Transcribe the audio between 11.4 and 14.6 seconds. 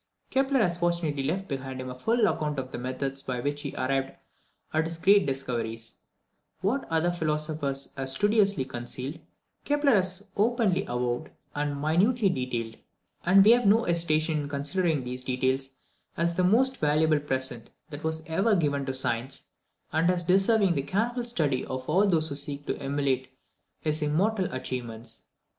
and minutely detailed; and we have no hesitation in